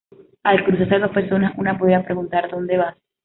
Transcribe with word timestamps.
Al 0.41 0.63
cruzarse 0.63 0.97
dos 0.97 1.11
personas 1.11 1.53
una 1.59 1.77
podría 1.77 2.03
preguntar:" 2.03 2.49
¿dónde 2.49 2.75
vas? 2.75 2.95